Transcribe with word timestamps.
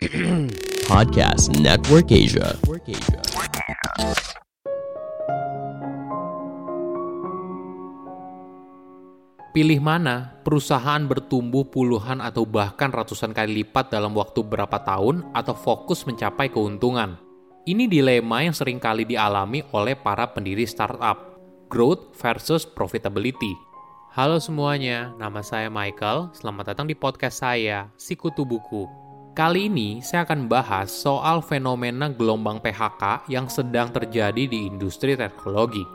Podcast 0.88 1.52
Network 1.60 2.08
Asia. 2.08 2.56
Pilih 9.52 9.76
mana 9.84 10.40
perusahaan 10.40 11.04
bertumbuh 11.04 11.68
puluhan 11.68 12.24
atau 12.24 12.48
bahkan 12.48 12.88
ratusan 12.88 13.36
kali 13.36 13.60
lipat 13.60 13.92
dalam 13.92 14.16
waktu 14.16 14.40
berapa 14.40 14.80
tahun 14.80 15.28
atau 15.36 15.52
fokus 15.52 16.08
mencapai 16.08 16.48
keuntungan. 16.48 17.20
Ini 17.68 17.84
dilema 17.84 18.40
yang 18.40 18.56
sering 18.56 18.80
kali 18.80 19.04
dialami 19.04 19.68
oleh 19.76 20.00
para 20.00 20.32
pendiri 20.32 20.64
startup, 20.64 21.36
growth 21.68 22.16
versus 22.16 22.64
profitability. 22.64 23.52
Halo 24.16 24.40
semuanya, 24.40 25.12
nama 25.20 25.44
saya 25.44 25.68
Michael. 25.68 26.32
Selamat 26.32 26.72
datang 26.72 26.88
di 26.88 26.96
podcast 26.96 27.44
saya, 27.44 27.92
Sikutu 28.00 28.48
Buku. 28.48 28.99
Kali 29.30 29.70
ini 29.70 30.02
saya 30.02 30.26
akan 30.26 30.50
bahas 30.50 30.90
soal 30.90 31.38
fenomena 31.38 32.10
gelombang 32.10 32.58
PHK 32.58 33.30
yang 33.30 33.46
sedang 33.46 33.94
terjadi 33.94 34.50
di 34.50 34.66
industri 34.66 35.14
teknologi. 35.14 35.86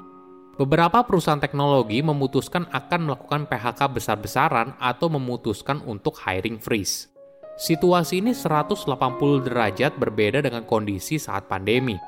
Beberapa 0.55 1.03
perusahaan 1.03 1.43
teknologi 1.43 1.99
memutuskan 1.99 2.63
akan 2.71 3.11
melakukan 3.11 3.43
PHK 3.51 3.91
besar-besaran 3.91 4.79
atau 4.79 5.11
memutuskan 5.11 5.83
untuk 5.83 6.15
hiring 6.15 6.63
freeze. 6.63 7.11
Situasi 7.59 8.23
ini 8.23 8.31
180 8.31 8.87
derajat 9.43 9.99
berbeda 9.99 10.39
dengan 10.39 10.63
kondisi 10.63 11.19
saat 11.19 11.51
pandemi. 11.51 11.99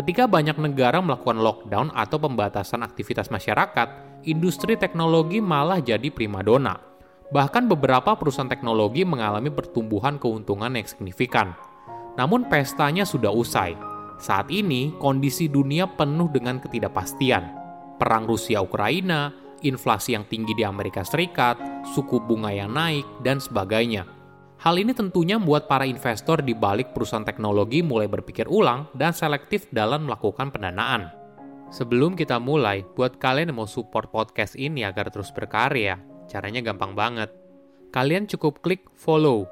Ketika 0.00 0.24
banyak 0.24 0.56
negara 0.56 1.04
melakukan 1.04 1.44
lockdown 1.44 1.92
atau 1.92 2.16
pembatasan 2.16 2.80
aktivitas 2.80 3.28
masyarakat, 3.28 4.24
industri 4.24 4.80
teknologi 4.80 5.44
malah 5.44 5.84
jadi 5.84 6.08
primadona. 6.08 6.89
Bahkan 7.30 7.70
beberapa 7.70 8.18
perusahaan 8.18 8.50
teknologi 8.50 9.06
mengalami 9.06 9.54
pertumbuhan 9.54 10.18
keuntungan 10.18 10.74
yang 10.74 10.86
signifikan. 10.86 11.54
Namun 12.18 12.50
pestanya 12.50 13.06
sudah 13.06 13.30
usai. 13.30 13.78
Saat 14.18 14.50
ini, 14.52 14.92
kondisi 14.98 15.46
dunia 15.46 15.86
penuh 15.86 16.28
dengan 16.28 16.58
ketidakpastian 16.58 17.60
perang 18.00 18.24
Rusia-Ukraina, 18.24 19.28
inflasi 19.60 20.16
yang 20.16 20.24
tinggi 20.24 20.56
di 20.56 20.64
Amerika 20.64 21.04
Serikat, 21.04 21.84
suku 21.92 22.16
bunga 22.24 22.48
yang 22.48 22.72
naik, 22.72 23.04
dan 23.20 23.36
sebagainya. 23.36 24.08
Hal 24.64 24.80
ini 24.80 24.96
tentunya 24.96 25.36
membuat 25.36 25.68
para 25.68 25.84
investor 25.84 26.40
di 26.40 26.56
balik 26.56 26.96
perusahaan 26.96 27.24
teknologi 27.24 27.84
mulai 27.84 28.08
berpikir 28.08 28.48
ulang 28.48 28.88
dan 28.96 29.12
selektif 29.12 29.68
dalam 29.68 30.08
melakukan 30.08 30.48
pendanaan. 30.48 31.12
Sebelum 31.70 32.16
kita 32.16 32.40
mulai, 32.40 32.82
buat 32.96 33.20
kalian 33.20 33.52
yang 33.52 33.62
mau 33.62 33.68
support 33.68 34.10
podcast 34.10 34.58
ini 34.58 34.82
agar 34.82 35.12
terus 35.12 35.30
berkarya, 35.30 36.00
caranya 36.30 36.62
gampang 36.62 36.94
banget. 36.94 37.34
Kalian 37.90 38.30
cukup 38.30 38.62
klik 38.62 38.86
follow. 38.94 39.50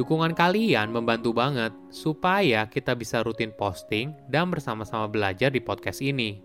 Dukungan 0.00 0.32
kalian 0.32 0.88
membantu 0.88 1.36
banget 1.36 1.76
supaya 1.92 2.64
kita 2.64 2.96
bisa 2.96 3.20
rutin 3.20 3.52
posting 3.52 4.16
dan 4.24 4.48
bersama-sama 4.48 5.04
belajar 5.04 5.52
di 5.52 5.60
podcast 5.60 6.00
ini. 6.00 6.40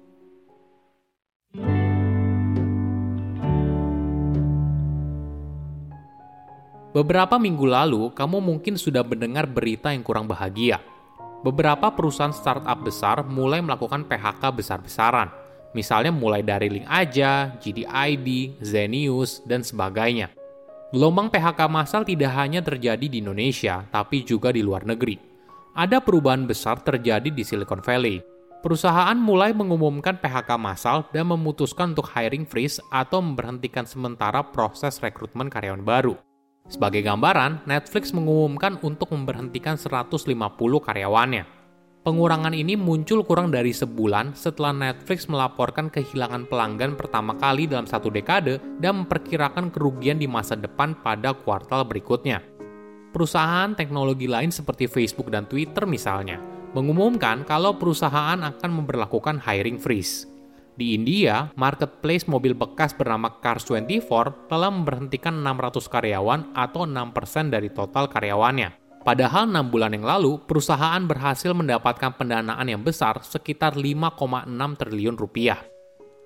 Beberapa 6.93 7.41
minggu 7.41 7.65
lalu, 7.65 8.13
kamu 8.13 8.37
mungkin 8.37 8.77
sudah 8.77 9.01
mendengar 9.01 9.49
berita 9.49 9.89
yang 9.89 10.05
kurang 10.05 10.29
bahagia. 10.29 10.77
Beberapa 11.41 11.89
perusahaan 11.89 12.29
startup 12.29 12.85
besar 12.85 13.25
mulai 13.25 13.65
melakukan 13.65 14.05
PHK 14.05 14.43
besar-besaran. 14.53 15.42
Misalnya 15.73 16.13
mulai 16.13 16.45
dari 16.45 16.69
Link 16.69 16.87
Aja, 16.87 17.57
GDID, 17.57 18.61
Zenius, 18.61 19.41
dan 19.45 19.65
sebagainya. 19.65 20.29
Gelombang 20.93 21.33
PHK 21.33 21.65
massal 21.65 22.05
tidak 22.05 22.29
hanya 22.37 22.61
terjadi 22.61 23.09
di 23.09 23.17
Indonesia, 23.17 23.81
tapi 23.89 24.21
juga 24.21 24.53
di 24.53 24.61
luar 24.61 24.85
negeri. 24.85 25.17
Ada 25.73 25.97
perubahan 26.05 26.45
besar 26.45 26.85
terjadi 26.85 27.33
di 27.33 27.41
Silicon 27.41 27.81
Valley. 27.81 28.21
Perusahaan 28.61 29.17
mulai 29.17 29.51
mengumumkan 29.57 30.21
PHK 30.21 30.55
massal 30.61 31.09
dan 31.09 31.33
memutuskan 31.33 31.97
untuk 31.97 32.07
hiring 32.13 32.45
freeze 32.45 32.77
atau 32.93 33.25
memberhentikan 33.25 33.89
sementara 33.89 34.45
proses 34.45 35.01
rekrutmen 35.01 35.49
karyawan 35.49 35.81
baru. 35.81 36.13
Sebagai 36.69 37.03
gambaran, 37.03 37.67
Netflix 37.67 38.15
mengumumkan 38.15 38.79
untuk 38.85 39.11
memberhentikan 39.11 39.75
150 39.75 40.29
karyawannya. 40.79 41.62
Pengurangan 42.03 42.51
ini 42.51 42.75
muncul 42.75 43.23
kurang 43.23 43.47
dari 43.47 43.71
sebulan 43.71 44.35
setelah 44.35 44.75
Netflix 44.75 45.31
melaporkan 45.31 45.87
kehilangan 45.87 46.51
pelanggan 46.51 46.99
pertama 46.99 47.31
kali 47.39 47.63
dalam 47.63 47.87
satu 47.87 48.11
dekade 48.11 48.59
dan 48.83 49.07
memperkirakan 49.07 49.71
kerugian 49.71 50.19
di 50.19 50.27
masa 50.27 50.59
depan 50.59 50.99
pada 50.99 51.31
kuartal 51.31 51.87
berikutnya. 51.87 52.43
Perusahaan 53.15 53.71
teknologi 53.71 54.27
lain 54.27 54.51
seperti 54.51 54.91
Facebook 54.91 55.31
dan 55.31 55.47
Twitter 55.47 55.87
misalnya, 55.87 56.43
mengumumkan 56.75 57.47
kalau 57.47 57.79
perusahaan 57.79 58.35
akan 58.35 58.83
memperlakukan 58.83 59.39
hiring 59.39 59.79
freeze. 59.79 60.27
Di 60.75 60.99
India, 60.99 61.55
marketplace 61.55 62.27
mobil 62.27 62.51
bekas 62.51 62.91
bernama 62.91 63.39
Cars24 63.39 64.51
telah 64.51 64.67
memberhentikan 64.67 65.39
600 65.39 65.87
karyawan 65.87 66.51
atau 66.51 66.83
6% 66.83 67.47
dari 67.47 67.71
total 67.71 68.11
karyawannya. 68.11 68.82
Padahal 69.03 69.51
6 69.51 69.67
bulan 69.67 69.91
yang 69.91 70.07
lalu, 70.07 70.39
perusahaan 70.47 71.03
berhasil 71.03 71.51
mendapatkan 71.51 72.15
pendanaan 72.15 72.63
yang 72.71 72.79
besar 72.79 73.19
sekitar 73.19 73.75
5,6 73.75 74.47
triliun 74.79 75.19
rupiah. 75.19 75.59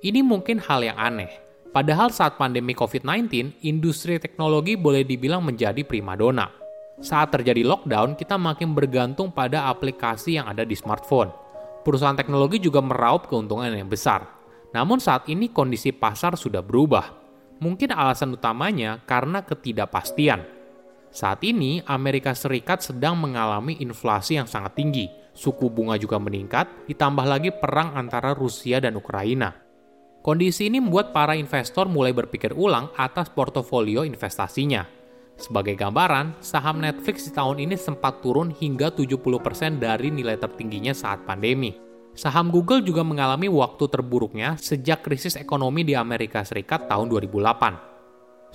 Ini 0.06 0.22
mungkin 0.22 0.62
hal 0.62 0.86
yang 0.86 0.94
aneh. 0.94 1.30
Padahal 1.74 2.14
saat 2.14 2.38
pandemi 2.38 2.78
COVID-19, 2.78 3.66
industri 3.66 4.22
teknologi 4.22 4.78
boleh 4.78 5.02
dibilang 5.02 5.42
menjadi 5.42 5.82
primadona. 5.82 6.54
Saat 7.02 7.34
terjadi 7.34 7.66
lockdown, 7.66 8.14
kita 8.14 8.38
makin 8.38 8.78
bergantung 8.78 9.34
pada 9.34 9.70
aplikasi 9.74 10.38
yang 10.38 10.46
ada 10.46 10.62
di 10.62 10.78
smartphone. 10.78 11.34
Perusahaan 11.82 12.18
teknologi 12.18 12.62
juga 12.62 12.78
meraup 12.82 13.26
keuntungan 13.26 13.74
yang 13.74 13.90
besar. 13.90 14.26
Namun 14.74 15.02
saat 15.02 15.26
ini 15.30 15.50
kondisi 15.50 15.90
pasar 15.94 16.38
sudah 16.38 16.62
berubah. 16.62 17.10
Mungkin 17.58 17.90
alasan 17.90 18.38
utamanya 18.38 19.02
karena 19.10 19.42
ketidakpastian. 19.42 20.57
Saat 21.12 21.42
ini 21.48 21.82
Amerika 21.88 22.36
Serikat 22.36 22.84
sedang 22.84 23.18
mengalami 23.18 23.80
inflasi 23.80 24.38
yang 24.38 24.46
sangat 24.46 24.78
tinggi, 24.78 25.08
suku 25.34 25.72
bunga 25.72 25.96
juga 25.96 26.20
meningkat, 26.20 26.90
ditambah 26.90 27.26
lagi 27.26 27.50
perang 27.54 27.96
antara 27.96 28.34
Rusia 28.34 28.82
dan 28.84 28.98
Ukraina. 28.98 29.54
Kondisi 30.26 30.68
ini 30.68 30.84
membuat 30.84 31.16
para 31.16 31.40
investor 31.40 31.88
mulai 31.88 32.12
berpikir 32.12 32.52
ulang 32.52 32.92
atas 33.00 33.32
portofolio 33.32 34.04
investasinya. 34.04 34.84
Sebagai 35.38 35.78
gambaran, 35.78 36.42
saham 36.42 36.82
Netflix 36.82 37.30
di 37.30 37.32
tahun 37.32 37.62
ini 37.64 37.78
sempat 37.78 38.26
turun 38.26 38.52
hingga 38.52 38.92
70% 38.92 39.78
dari 39.80 40.10
nilai 40.10 40.36
tertingginya 40.36 40.92
saat 40.92 41.24
pandemi. 41.24 41.78
Saham 42.18 42.50
Google 42.50 42.82
juga 42.82 43.06
mengalami 43.06 43.46
waktu 43.46 43.86
terburuknya 43.88 44.58
sejak 44.58 45.06
krisis 45.06 45.38
ekonomi 45.38 45.86
di 45.86 45.94
Amerika 45.94 46.42
Serikat 46.42 46.90
tahun 46.90 47.14
2008. 47.14 47.87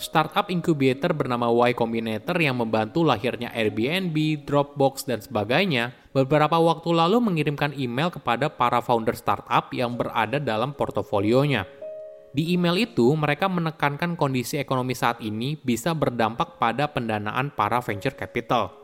Startup 0.03 0.51
incubator 0.51 1.15
bernama 1.15 1.47
Y 1.47 1.79
Combinator 1.79 2.35
yang 2.43 2.59
membantu 2.59 3.07
lahirnya 3.07 3.55
Airbnb, 3.55 4.43
Dropbox, 4.43 5.07
dan 5.07 5.23
sebagainya 5.23 5.95
beberapa 6.11 6.59
waktu 6.59 6.91
lalu 6.91 7.23
mengirimkan 7.23 7.71
email 7.79 8.11
kepada 8.11 8.51
para 8.51 8.83
founder 8.83 9.15
startup 9.15 9.71
yang 9.71 9.95
berada 9.95 10.43
dalam 10.43 10.75
portofolionya. 10.75 11.71
Di 12.35 12.51
email 12.51 12.83
itu, 12.83 13.15
mereka 13.15 13.47
menekankan 13.47 14.19
kondisi 14.19 14.59
ekonomi 14.59 14.99
saat 14.99 15.23
ini 15.23 15.55
bisa 15.55 15.95
berdampak 15.95 16.59
pada 16.59 16.91
pendanaan 16.91 17.55
para 17.55 17.79
venture 17.79 18.19
capital. 18.19 18.75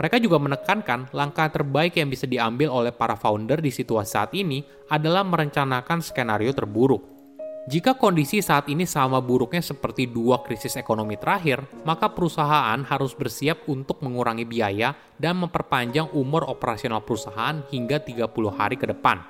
Mereka 0.00 0.24
juga 0.24 0.40
menekankan 0.40 1.12
langkah 1.12 1.52
terbaik 1.52 2.00
yang 2.00 2.08
bisa 2.08 2.24
diambil 2.24 2.72
oleh 2.72 2.96
para 2.96 3.12
founder 3.12 3.60
di 3.60 3.68
situasi 3.68 4.08
saat 4.08 4.32
ini 4.32 4.64
adalah 4.88 5.20
merencanakan 5.20 6.00
skenario 6.00 6.56
terburuk. 6.56 7.21
Jika 7.62 7.94
kondisi 7.94 8.42
saat 8.42 8.66
ini 8.66 8.82
sama 8.90 9.22
buruknya 9.22 9.62
seperti 9.62 10.10
dua 10.10 10.42
krisis 10.42 10.74
ekonomi 10.74 11.14
terakhir, 11.14 11.62
maka 11.86 12.10
perusahaan 12.10 12.82
harus 12.82 13.14
bersiap 13.14 13.70
untuk 13.70 14.02
mengurangi 14.02 14.42
biaya 14.42 14.98
dan 15.14 15.38
memperpanjang 15.38 16.10
umur 16.10 16.42
operasional 16.50 17.06
perusahaan 17.06 17.62
hingga 17.70 18.02
30 18.02 18.50
hari 18.50 18.74
ke 18.74 18.90
depan. 18.90 19.22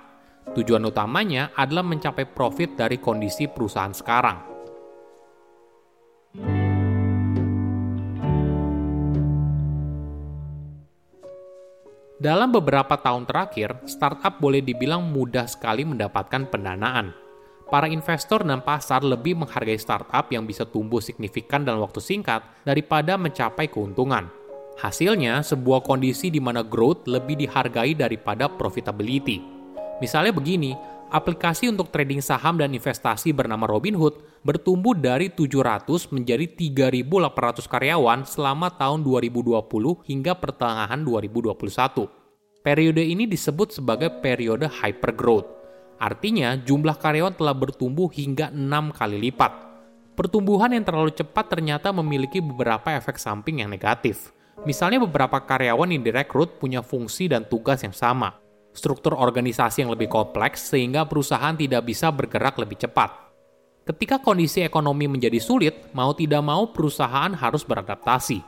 Tujuan 0.56 0.80
utamanya 0.80 1.52
adalah 1.52 1.84
mencapai 1.84 2.24
profit 2.24 2.72
dari 2.72 2.96
kondisi 2.96 3.52
perusahaan 3.52 3.92
sekarang. 3.92 4.48
Dalam 12.16 12.48
beberapa 12.48 12.96
tahun 12.96 13.28
terakhir, 13.28 13.84
startup 13.84 14.40
boleh 14.40 14.64
dibilang 14.64 15.04
mudah 15.04 15.44
sekali 15.44 15.84
mendapatkan 15.84 16.48
pendanaan. 16.48 17.21
Para 17.72 17.88
investor 17.88 18.44
dan 18.44 18.60
pasar 18.60 19.00
lebih 19.00 19.32
menghargai 19.32 19.80
startup 19.80 20.28
yang 20.28 20.44
bisa 20.44 20.68
tumbuh 20.68 21.00
signifikan 21.00 21.64
dalam 21.64 21.80
waktu 21.80 22.04
singkat 22.04 22.44
daripada 22.68 23.16
mencapai 23.16 23.64
keuntungan. 23.72 24.28
Hasilnya, 24.76 25.40
sebuah 25.40 25.80
kondisi 25.80 26.28
di 26.28 26.36
mana 26.36 26.60
growth 26.60 27.08
lebih 27.08 27.40
dihargai 27.40 27.96
daripada 27.96 28.44
profitability. 28.44 29.40
Misalnya 30.04 30.36
begini, 30.36 30.76
aplikasi 31.08 31.72
untuk 31.72 31.88
trading 31.88 32.20
saham 32.20 32.60
dan 32.60 32.76
investasi 32.76 33.32
bernama 33.32 33.64
Robinhood 33.64 34.20
bertumbuh 34.44 34.92
dari 34.92 35.32
700 35.32 36.12
menjadi 36.12 36.44
3.800 36.92 37.72
karyawan 37.72 38.28
selama 38.28 38.68
tahun 38.76 39.00
2020 39.00 39.56
hingga 40.12 40.36
pertengahan 40.36 41.00
2021. 41.00 41.56
Periode 42.60 43.00
ini 43.00 43.24
disebut 43.24 43.80
sebagai 43.80 44.12
periode 44.20 44.68
hypergrowth. 44.68 45.61
Artinya, 46.02 46.58
jumlah 46.58 46.98
karyawan 46.98 47.38
telah 47.38 47.54
bertumbuh 47.54 48.10
hingga 48.10 48.50
6 48.50 48.90
kali 48.90 49.22
lipat. 49.30 49.54
Pertumbuhan 50.18 50.74
yang 50.74 50.82
terlalu 50.82 51.14
cepat 51.14 51.46
ternyata 51.46 51.94
memiliki 51.94 52.42
beberapa 52.42 52.90
efek 52.98 53.22
samping 53.22 53.62
yang 53.62 53.70
negatif. 53.70 54.34
Misalnya 54.66 54.98
beberapa 54.98 55.38
karyawan 55.38 55.94
yang 55.94 56.02
direkrut 56.02 56.58
punya 56.58 56.82
fungsi 56.82 57.30
dan 57.30 57.46
tugas 57.46 57.86
yang 57.86 57.94
sama, 57.94 58.34
struktur 58.74 59.14
organisasi 59.14 59.86
yang 59.86 59.94
lebih 59.94 60.10
kompleks 60.10 60.74
sehingga 60.74 61.06
perusahaan 61.06 61.54
tidak 61.54 61.86
bisa 61.86 62.10
bergerak 62.10 62.58
lebih 62.58 62.82
cepat. 62.82 63.30
Ketika 63.86 64.18
kondisi 64.18 64.58
ekonomi 64.66 65.06
menjadi 65.06 65.38
sulit, 65.38 65.94
mau 65.94 66.10
tidak 66.18 66.42
mau 66.42 66.74
perusahaan 66.74 67.30
harus 67.30 67.62
beradaptasi. 67.62 68.42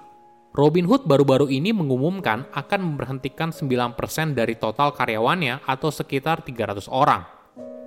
Robinhood 0.55 1.07
baru-baru 1.07 1.51
ini 1.51 1.71
mengumumkan 1.71 2.51
akan 2.51 2.81
memberhentikan 2.83 3.51
9% 3.51 3.95
dari 4.35 4.55
total 4.59 4.91
karyawannya 4.95 5.67
atau 5.67 5.91
sekitar 5.91 6.43
300 6.47 6.87
orang. 6.91 7.44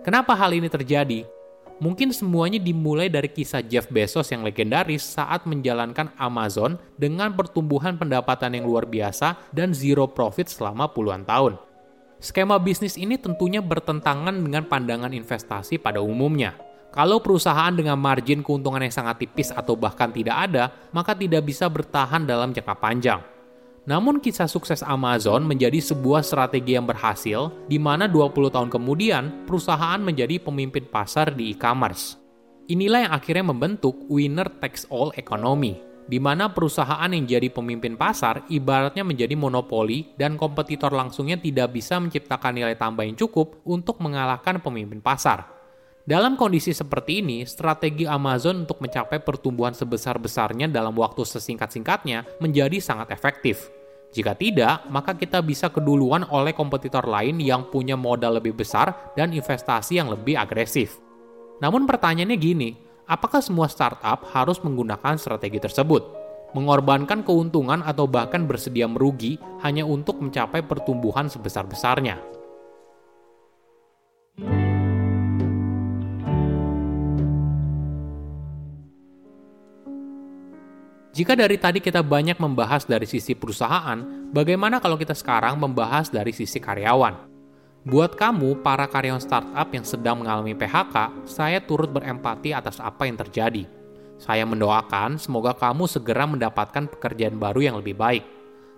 Kenapa 0.08 0.40
hal 0.40 0.56
ini 0.56 0.72
terjadi? 0.72 1.28
Mungkin 1.84 2.16
semuanya 2.16 2.64
dimulai 2.64 3.12
dari 3.12 3.28
kisah 3.28 3.60
Jeff 3.60 3.92
Bezos 3.92 4.32
yang 4.32 4.40
legendaris 4.40 5.04
saat 5.04 5.44
menjalankan 5.44 6.16
Amazon 6.16 6.80
dengan 6.96 7.36
pertumbuhan 7.36 8.00
pendapatan 8.00 8.56
yang 8.56 8.64
luar 8.64 8.88
biasa 8.88 9.36
dan 9.52 9.76
zero 9.76 10.08
profit 10.08 10.48
selama 10.48 10.88
puluhan 10.96 11.28
tahun. 11.28 11.60
Skema 12.24 12.56
bisnis 12.56 12.96
ini 12.96 13.20
tentunya 13.20 13.60
bertentangan 13.60 14.32
dengan 14.32 14.64
pandangan 14.64 15.12
investasi 15.12 15.76
pada 15.76 16.00
umumnya. 16.00 16.56
Kalau 16.96 17.20
perusahaan 17.20 17.76
dengan 17.76 18.00
margin 18.00 18.48
keuntungan 18.48 18.80
yang 18.80 18.96
sangat 18.96 19.28
tipis 19.28 19.52
atau 19.52 19.76
bahkan 19.76 20.08
tidak 20.16 20.40
ada, 20.40 20.72
maka 20.96 21.20
tidak 21.20 21.44
bisa 21.44 21.68
bertahan 21.68 22.24
dalam 22.24 22.56
jangka 22.56 22.80
panjang. 22.80 23.20
Namun 23.88 24.20
kisah 24.20 24.52
sukses 24.52 24.84
Amazon 24.84 25.48
menjadi 25.48 25.80
sebuah 25.80 26.20
strategi 26.20 26.76
yang 26.76 26.84
berhasil, 26.84 27.56
di 27.72 27.80
mana 27.80 28.12
20 28.12 28.52
tahun 28.52 28.68
kemudian 28.68 29.48
perusahaan 29.48 29.96
menjadi 30.04 30.44
pemimpin 30.44 30.84
pasar 30.92 31.32
di 31.32 31.56
e-commerce. 31.56 32.20
Inilah 32.68 33.08
yang 33.08 33.14
akhirnya 33.16 33.48
membentuk 33.48 33.96
winner 34.12 34.52
takes 34.60 34.84
all 34.92 35.16
economy, 35.16 35.80
di 36.04 36.20
mana 36.20 36.52
perusahaan 36.52 37.08
yang 37.08 37.24
jadi 37.24 37.48
pemimpin 37.48 37.96
pasar 37.96 38.44
ibaratnya 38.52 39.08
menjadi 39.08 39.40
monopoli 39.40 40.12
dan 40.20 40.36
kompetitor 40.36 40.92
langsungnya 40.92 41.40
tidak 41.40 41.72
bisa 41.72 41.96
menciptakan 41.96 42.60
nilai 42.60 42.76
tambah 42.76 43.08
yang 43.08 43.16
cukup 43.16 43.64
untuk 43.64 44.04
mengalahkan 44.04 44.60
pemimpin 44.60 45.00
pasar. 45.00 45.48
Dalam 46.04 46.36
kondisi 46.36 46.76
seperti 46.76 47.24
ini, 47.24 47.48
strategi 47.48 48.04
Amazon 48.04 48.68
untuk 48.68 48.84
mencapai 48.84 49.24
pertumbuhan 49.24 49.72
sebesar-besarnya 49.72 50.68
dalam 50.68 50.96
waktu 50.96 51.24
sesingkat-singkatnya 51.24 52.24
menjadi 52.44 52.80
sangat 52.84 53.16
efektif. 53.16 53.77
Jika 54.16 54.34
tidak, 54.34 54.88
maka 54.88 55.14
kita 55.14 55.44
bisa 55.44 55.68
keduluan 55.68 56.24
oleh 56.32 56.56
kompetitor 56.56 57.04
lain 57.06 57.38
yang 57.44 57.68
punya 57.68 58.00
modal 58.00 58.40
lebih 58.40 58.56
besar 58.56 59.14
dan 59.14 59.36
investasi 59.36 60.00
yang 60.00 60.08
lebih 60.08 60.40
agresif. 60.40 60.98
Namun 61.60 61.90
pertanyaannya 61.90 62.38
gini, 62.40 62.70
apakah 63.10 63.44
semua 63.44 63.68
startup 63.68 64.24
harus 64.32 64.62
menggunakan 64.64 65.20
strategi 65.20 65.60
tersebut? 65.60 66.04
Mengorbankan 66.56 67.28
keuntungan 67.28 67.84
atau 67.84 68.08
bahkan 68.08 68.48
bersedia 68.48 68.88
merugi 68.88 69.36
hanya 69.62 69.84
untuk 69.84 70.24
mencapai 70.24 70.64
pertumbuhan 70.64 71.28
sebesar-besarnya. 71.28 72.37
Jika 81.18 81.34
dari 81.34 81.58
tadi 81.58 81.82
kita 81.82 82.06
banyak 82.06 82.38
membahas 82.38 82.86
dari 82.86 83.10
sisi 83.10 83.34
perusahaan, 83.34 84.30
bagaimana 84.30 84.78
kalau 84.78 85.02
kita 85.02 85.18
sekarang 85.18 85.58
membahas 85.58 86.14
dari 86.14 86.30
sisi 86.30 86.62
karyawan? 86.62 87.18
Buat 87.90 88.14
kamu, 88.14 88.62
para 88.62 88.86
karyawan 88.86 89.18
startup 89.18 89.66
yang 89.74 89.82
sedang 89.82 90.22
mengalami 90.22 90.54
PHK, 90.54 91.26
saya 91.26 91.58
turut 91.58 91.90
berempati 91.90 92.54
atas 92.54 92.78
apa 92.78 93.10
yang 93.10 93.18
terjadi. 93.18 93.66
Saya 94.22 94.46
mendoakan 94.46 95.18
semoga 95.18 95.58
kamu 95.58 95.90
segera 95.90 96.30
mendapatkan 96.30 96.86
pekerjaan 96.86 97.42
baru 97.42 97.66
yang 97.66 97.82
lebih 97.82 97.98
baik. 97.98 98.22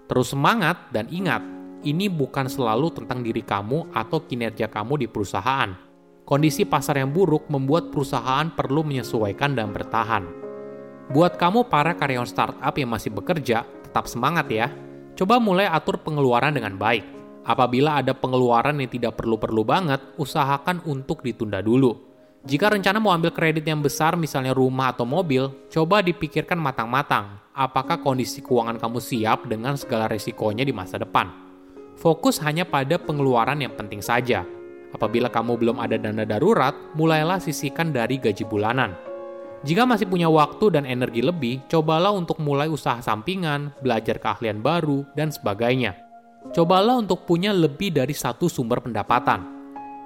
Terus 0.08 0.32
semangat 0.32 0.96
dan 0.96 1.12
ingat, 1.12 1.44
ini 1.84 2.08
bukan 2.08 2.48
selalu 2.48 3.04
tentang 3.04 3.20
diri 3.20 3.44
kamu 3.44 3.92
atau 3.92 4.24
kinerja 4.24 4.72
kamu 4.72 5.04
di 5.04 5.08
perusahaan. 5.12 5.76
Kondisi 6.24 6.64
pasar 6.64 7.04
yang 7.04 7.12
buruk 7.12 7.52
membuat 7.52 7.92
perusahaan 7.92 8.48
perlu 8.48 8.88
menyesuaikan 8.88 9.60
dan 9.60 9.76
bertahan. 9.76 10.49
Buat 11.10 11.42
kamu 11.42 11.68
para 11.70 11.98
karyawan 11.98 12.30
startup 12.30 12.74
yang 12.78 12.90
masih 12.94 13.10
bekerja, 13.10 13.66
tetap 13.66 14.06
semangat 14.06 14.46
ya. 14.50 14.70
Coba 15.18 15.42
mulai 15.42 15.66
atur 15.66 16.00
pengeluaran 16.00 16.54
dengan 16.54 16.78
baik 16.78 17.20
Apabila 17.50 17.98
ada 17.98 18.14
pengeluaran 18.14 18.78
yang 18.78 18.94
tidak 18.94 19.18
perlu-perlu 19.18 19.66
banget, 19.66 19.98
usahakan 20.22 20.86
untuk 20.86 21.26
ditunda 21.26 21.66
dulu. 21.66 21.96
Jika 22.46 22.72
rencana 22.72 23.02
mau 23.02 23.10
ambil 23.10 23.34
kredit 23.34 23.66
yang 23.66 23.82
besar, 23.82 24.14
misalnya 24.14 24.54
rumah 24.54 24.94
atau 24.94 25.04
mobil, 25.04 25.50
coba 25.66 26.06
dipikirkan 26.06 26.62
matang-matang. 26.62 27.42
Apakah 27.58 28.06
kondisi 28.06 28.46
keuangan 28.46 28.78
kamu 28.78 29.02
siap 29.02 29.50
dengan 29.50 29.76
segala 29.76 30.06
resikonya 30.06 30.62
di 30.62 30.70
masa 30.70 31.02
depan? 31.02 31.26
Fokus 31.98 32.38
hanya 32.46 32.64
pada 32.70 33.02
pengeluaran 33.02 33.60
yang 33.60 33.74
penting 33.74 34.00
saja. 34.00 34.46
Apabila 34.94 35.28
kamu 35.28 35.58
belum 35.58 35.78
ada 35.82 35.98
dana 35.98 36.24
darurat, 36.30 36.78
mulailah 36.94 37.42
sisihkan 37.42 37.90
dari 37.90 38.22
gaji 38.22 38.46
bulanan. 38.46 39.09
Jika 39.64 39.84
masih 39.84 40.08
punya 40.08 40.32
waktu 40.32 40.72
dan 40.72 40.88
energi 40.88 41.20
lebih, 41.20 41.64
cobalah 41.68 42.16
untuk 42.16 42.40
mulai 42.40 42.72
usaha 42.72 43.04
sampingan, 43.04 43.76
belajar 43.84 44.16
keahlian 44.16 44.64
baru, 44.64 45.04
dan 45.20 45.32
sebagainya 45.36 46.10
cobalah 46.52 46.98
untuk 46.98 47.28
punya 47.28 47.52
lebih 47.52 47.94
dari 47.94 48.16
satu 48.16 48.48
sumber 48.48 48.80
pendapatan. 48.80 49.60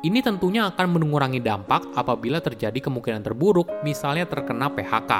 Ini 0.03 0.19
tentunya 0.19 0.67
akan 0.67 0.99
mengurangi 0.99 1.39
dampak 1.39 1.95
apabila 1.95 2.43
terjadi 2.43 2.75
kemungkinan 2.75 3.23
terburuk, 3.23 3.71
misalnya 3.87 4.27
terkena 4.27 4.67
PHK. 4.67 5.11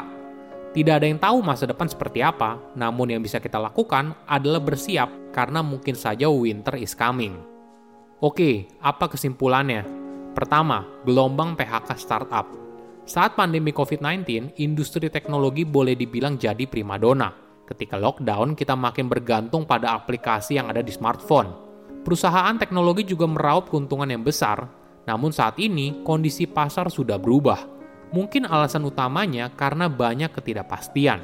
Tidak 0.73 0.93
ada 0.99 1.05
yang 1.07 1.21
tahu 1.21 1.39
masa 1.39 1.69
depan 1.69 1.87
seperti 1.87 2.19
apa, 2.19 2.59
namun 2.75 3.13
yang 3.15 3.21
bisa 3.23 3.39
kita 3.39 3.61
lakukan 3.61 4.11
adalah 4.27 4.59
bersiap 4.59 5.31
karena 5.31 5.63
mungkin 5.63 5.95
saja 5.95 6.27
winter 6.27 6.75
is 6.75 6.97
coming. 6.97 7.39
Oke, 8.19 8.67
apa 8.81 9.07
kesimpulannya? 9.07 9.85
Pertama, 10.33 10.83
gelombang 11.05 11.53
PHK 11.55 11.89
startup. 11.95 12.62
Saat 13.03 13.35
pandemi 13.35 13.75
COVID-19, 13.75 14.55
industri 14.63 15.11
teknologi 15.11 15.67
boleh 15.67 15.93
dibilang 15.93 16.39
jadi 16.39 16.63
primadona 16.63 17.43
Ketika 17.63 17.95
lockdown, 17.95 18.59
kita 18.59 18.75
makin 18.75 19.07
bergantung 19.07 19.63
pada 19.63 19.95
aplikasi 19.95 20.59
yang 20.59 20.67
ada 20.67 20.83
di 20.83 20.91
smartphone. 20.91 21.47
Perusahaan 22.03 22.59
teknologi 22.59 23.07
juga 23.07 23.23
meraup 23.23 23.71
keuntungan 23.71 24.11
yang 24.11 24.19
besar, 24.19 24.67
namun 25.07 25.31
saat 25.31 25.55
ini 25.55 26.03
kondisi 26.03 26.43
pasar 26.43 26.91
sudah 26.91 27.15
berubah. 27.15 27.63
Mungkin 28.11 28.43
alasan 28.43 28.83
utamanya 28.83 29.47
karena 29.55 29.87
banyak 29.87 30.35
ketidakpastian. 30.35 31.23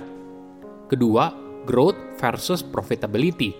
Kedua, 0.87 1.35
growth 1.67 1.99
versus 2.17 2.63
profitability. 2.63 3.51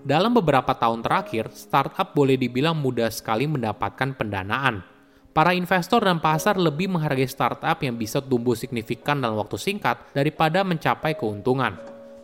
Dalam 0.00 0.32
beberapa 0.32 0.72
tahun 0.72 1.04
terakhir, 1.04 1.52
startup 1.52 2.16
boleh 2.16 2.40
dibilang 2.40 2.80
mudah 2.80 3.12
sekali 3.12 3.44
mendapatkan 3.44 4.16
pendanaan. 4.16 4.95
Para 5.36 5.52
investor 5.52 6.00
dan 6.00 6.16
pasar 6.16 6.56
lebih 6.56 6.88
menghargai 6.88 7.28
startup 7.28 7.76
yang 7.84 8.00
bisa 8.00 8.24
tumbuh 8.24 8.56
signifikan 8.56 9.20
dalam 9.20 9.36
waktu 9.36 9.60
singkat 9.60 10.00
daripada 10.16 10.64
mencapai 10.64 11.12
keuntungan. 11.12 11.76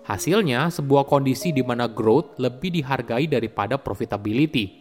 Hasilnya, 0.08 0.72
sebuah 0.72 1.04
kondisi 1.04 1.52
di 1.52 1.60
mana 1.60 1.92
growth 1.92 2.40
lebih 2.40 2.72
dihargai 2.72 3.28
daripada 3.28 3.76
profitability. 3.76 4.80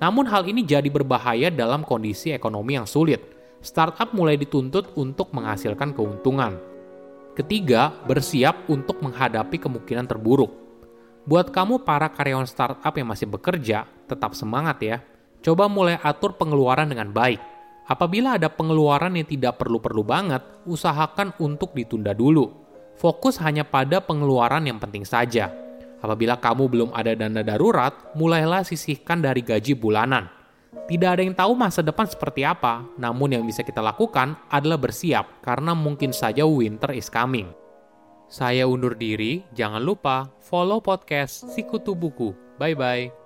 Namun 0.00 0.24
hal 0.24 0.48
ini 0.48 0.64
jadi 0.64 0.88
berbahaya 0.88 1.52
dalam 1.52 1.84
kondisi 1.84 2.32
ekonomi 2.32 2.80
yang 2.80 2.88
sulit. 2.88 3.20
Startup 3.60 4.08
mulai 4.16 4.40
dituntut 4.40 4.96
untuk 4.96 5.36
menghasilkan 5.36 5.92
keuntungan. 5.92 6.56
Ketiga, 7.36 7.92
bersiap 8.08 8.72
untuk 8.72 9.04
menghadapi 9.04 9.60
kemungkinan 9.60 10.08
terburuk. 10.08 10.48
Buat 11.28 11.52
kamu 11.52 11.84
para 11.84 12.08
karyawan 12.08 12.48
startup 12.48 12.96
yang 12.96 13.12
masih 13.12 13.28
bekerja, 13.28 13.84
tetap 14.08 14.32
semangat 14.32 14.80
ya. 14.80 15.04
Coba 15.44 15.68
mulai 15.68 16.00
atur 16.00 16.40
pengeluaran 16.40 16.88
dengan 16.88 17.12
baik. 17.12 17.55
Apabila 17.86 18.34
ada 18.34 18.50
pengeluaran 18.50 19.14
yang 19.14 19.26
tidak 19.26 19.62
perlu-perlu 19.62 20.02
banget, 20.02 20.42
usahakan 20.66 21.30
untuk 21.38 21.70
ditunda 21.70 22.10
dulu 22.10 22.66
fokus 22.96 23.38
hanya 23.44 23.62
pada 23.62 24.00
pengeluaran 24.02 24.64
yang 24.64 24.80
penting 24.80 25.04
saja. 25.04 25.52
Apabila 26.00 26.36
kamu 26.36 26.64
belum 26.68 26.90
ada 26.92 27.16
dana 27.16 27.40
darurat, 27.40 27.92
mulailah 28.16 28.64
sisihkan 28.64 29.20
dari 29.24 29.40
gaji 29.40 29.72
bulanan. 29.76 30.28
Tidak 30.86 31.08
ada 31.08 31.22
yang 31.24 31.34
tahu 31.34 31.56
masa 31.56 31.80
depan 31.80 32.04
seperti 32.06 32.44
apa, 32.44 32.84
namun 33.00 33.32
yang 33.32 33.42
bisa 33.42 33.64
kita 33.64 33.80
lakukan 33.80 34.36
adalah 34.52 34.76
bersiap 34.76 35.40
karena 35.40 35.72
mungkin 35.72 36.12
saja 36.12 36.44
winter 36.44 36.92
is 36.92 37.08
coming. 37.08 37.48
Saya 38.26 38.66
undur 38.66 38.98
diri, 38.98 39.42
jangan 39.54 39.82
lupa 39.82 40.30
follow 40.42 40.82
podcast 40.82 41.46
Sikutu 41.54 41.94
Buku. 41.94 42.34
Bye-bye. 42.58 43.25